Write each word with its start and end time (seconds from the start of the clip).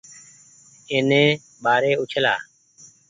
اي 0.89 0.97
ني 1.09 1.23
ٻآري 1.63 1.91
اُڇلآ۔ 2.01 2.35